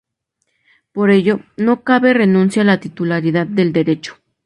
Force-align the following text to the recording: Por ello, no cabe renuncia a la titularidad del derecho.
Por 0.93 1.11
ello, 1.11 1.41
no 1.57 1.83
cabe 1.83 2.15
renuncia 2.15 2.63
a 2.63 2.65
la 2.65 2.79
titularidad 2.79 3.45
del 3.45 3.71
derecho. 3.71 4.17